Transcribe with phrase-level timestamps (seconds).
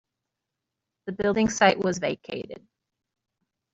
[1.05, 2.67] The building site was vacated.